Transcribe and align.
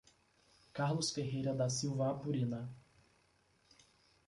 Carlos 0.73 1.11
Ferreira 1.11 1.53
da 1.53 1.69
Silva 1.69 2.09
Apurina 2.09 2.67